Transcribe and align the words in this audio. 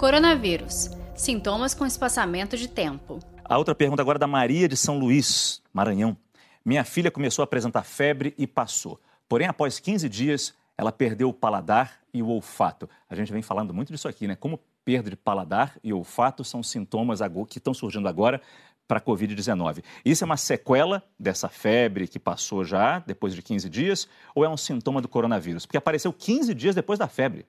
Coronavírus. 0.00 0.88
Sintomas 1.14 1.74
com 1.74 1.84
espaçamento 1.84 2.56
de 2.56 2.66
tempo. 2.66 3.18
A 3.44 3.58
outra 3.58 3.74
pergunta 3.74 4.00
agora 4.00 4.16
é 4.16 4.18
da 4.18 4.26
Maria 4.26 4.66
de 4.66 4.74
São 4.74 4.98
Luís, 4.98 5.60
Maranhão. 5.74 6.16
Minha 6.64 6.84
filha 6.84 7.10
começou 7.10 7.42
a 7.42 7.44
apresentar 7.44 7.82
febre 7.82 8.34
e 8.38 8.46
passou. 8.46 8.98
Porém, 9.28 9.46
após 9.46 9.78
15 9.78 10.08
dias, 10.08 10.54
ela 10.78 10.90
perdeu 10.90 11.28
o 11.28 11.34
paladar 11.34 12.00
e 12.14 12.22
o 12.22 12.28
olfato. 12.28 12.88
A 13.10 13.14
gente 13.14 13.30
vem 13.30 13.42
falando 13.42 13.74
muito 13.74 13.92
disso 13.92 14.08
aqui, 14.08 14.26
né? 14.26 14.34
Como 14.34 14.58
perda 14.86 15.10
de 15.10 15.16
paladar 15.16 15.76
e 15.84 15.92
olfato 15.92 16.42
são 16.44 16.62
sintomas 16.62 17.20
que 17.46 17.58
estão 17.58 17.74
surgindo 17.74 18.08
agora 18.08 18.40
para 18.88 18.96
a 18.96 19.02
Covid-19. 19.02 19.84
Isso 20.02 20.24
é 20.24 20.26
uma 20.26 20.38
sequela 20.38 21.02
dessa 21.18 21.50
febre 21.50 22.08
que 22.08 22.18
passou 22.18 22.64
já, 22.64 23.00
depois 23.00 23.34
de 23.34 23.42
15 23.42 23.68
dias, 23.68 24.08
ou 24.34 24.46
é 24.46 24.48
um 24.48 24.56
sintoma 24.56 25.02
do 25.02 25.08
coronavírus? 25.08 25.66
Porque 25.66 25.76
apareceu 25.76 26.10
15 26.10 26.54
dias 26.54 26.74
depois 26.74 26.98
da 26.98 27.06
febre. 27.06 27.44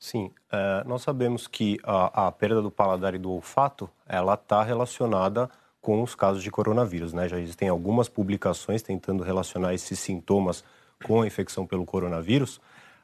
Sim, 0.00 0.30
é, 0.50 0.82
nós 0.86 1.02
sabemos 1.02 1.46
que 1.46 1.78
a, 1.84 2.28
a, 2.28 2.32
perda 2.32 2.62
do 2.62 2.70
paladar 2.70 3.14
e 3.14 3.18
do 3.18 3.30
olfato, 3.30 3.88
ela 4.08 4.32
está 4.32 4.62
relacionada 4.62 5.50
com 5.78 6.02
os 6.02 6.14
casos 6.14 6.42
de 6.42 6.50
coronavírus, 6.50 7.12
né? 7.12 7.28
Já 7.28 7.38
existem 7.38 7.68
algumas 7.68 8.08
publicações 8.08 8.80
tentando 8.80 9.22
relacionar 9.22 9.74
esses 9.74 9.98
sintomas 9.98 10.64
com 11.04 11.20
a 11.20 11.26
infecção 11.26 11.66
pelo 11.66 11.84
coronavírus. 11.84 12.56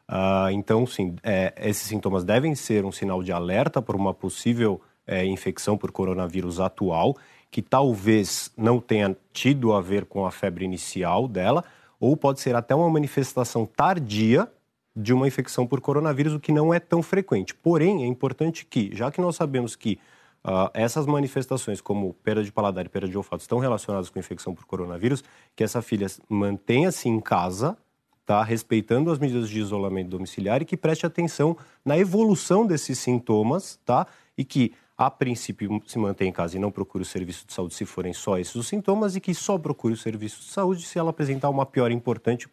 Uh, 0.08 0.48
então, 0.52 0.86
sim, 0.86 1.16
é, 1.22 1.52
esses 1.58 1.86
sintomas 1.86 2.24
devem 2.24 2.54
ser 2.54 2.82
um 2.86 2.92
sinal 2.92 3.22
de 3.22 3.30
alerta 3.30 3.82
para 3.82 3.96
uma 3.96 4.14
possível 4.14 4.80
é, 5.06 5.22
infecção 5.26 5.76
por 5.76 5.92
coronavírus 5.92 6.60
atual, 6.60 7.14
que 7.50 7.60
talvez 7.60 8.50
não 8.56 8.80
tenha 8.80 9.14
tido 9.34 9.74
a 9.74 9.82
ver 9.82 10.06
com 10.06 10.24
a 10.24 10.30
febre 10.30 10.64
inicial 10.64 11.28
dela, 11.28 11.62
ou 12.00 12.16
pode 12.16 12.40
ser 12.40 12.56
até 12.56 12.74
uma 12.74 12.88
manifestação 12.88 13.66
tardia 13.66 14.48
de 14.96 15.12
uma 15.12 15.28
infecção 15.28 15.66
por 15.66 15.80
coronavírus, 15.80 16.32
o 16.32 16.40
que 16.40 16.50
não 16.50 16.72
é 16.72 16.80
tão 16.80 17.02
frequente. 17.02 17.54
Porém, 17.54 18.02
é 18.02 18.06
importante 18.06 18.64
que, 18.64 18.90
já 18.94 19.10
que 19.10 19.20
nós 19.20 19.36
sabemos 19.36 19.76
que 19.76 19.98
uh, 20.42 20.70
essas 20.72 21.04
manifestações, 21.04 21.82
como 21.82 22.14
perda 22.14 22.42
de 22.42 22.50
paladar 22.50 22.86
e 22.86 22.88
perda 22.88 23.06
de 23.06 23.16
olfato, 23.16 23.42
estão 23.42 23.58
relacionadas 23.58 24.08
com 24.08 24.18
infecção 24.18 24.54
por 24.54 24.64
coronavírus, 24.64 25.22
que 25.54 25.62
essa 25.62 25.82
filha 25.82 26.06
mantenha-se 26.28 27.10
em 27.10 27.20
casa, 27.20 27.76
tá, 28.24 28.42
respeitando 28.42 29.10
as 29.10 29.18
medidas 29.18 29.50
de 29.50 29.60
isolamento 29.60 30.08
domiciliar 30.08 30.62
e 30.62 30.64
que 30.64 30.76
preste 30.76 31.04
atenção 31.04 31.56
na 31.84 31.98
evolução 31.98 32.66
desses 32.66 32.98
sintomas, 32.98 33.78
tá, 33.84 34.06
e 34.36 34.44
que 34.44 34.72
a 34.96 35.10
princípio 35.10 35.82
se 35.86 35.98
mantém 35.98 36.30
em 36.30 36.32
casa 36.32 36.56
e 36.56 36.58
não 36.58 36.70
procure 36.70 37.02
o 37.02 37.06
serviço 37.06 37.46
de 37.46 37.52
saúde 37.52 37.74
se 37.74 37.84
forem 37.84 38.14
só 38.14 38.38
esses 38.38 38.54
os 38.54 38.66
sintomas 38.66 39.14
e 39.14 39.20
que 39.20 39.34
só 39.34 39.58
procure 39.58 39.92
o 39.92 39.96
serviço 39.96 40.40
de 40.40 40.46
saúde 40.46 40.86
se 40.86 40.98
ela 40.98 41.10
apresentar 41.10 41.50
uma 41.50 41.66
piora 41.66 41.92
importante 41.92 42.48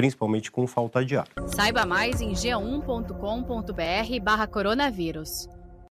principalmente 0.00 0.50
com 0.50 0.66
falta 0.66 1.04
de 1.04 1.14
ar. 1.14 1.28
Saiba 1.46 1.84
mais 1.84 2.22
em 2.22 2.32
g1.com.br 2.32 4.24
barra 4.24 4.46
coronavírus. 4.46 5.46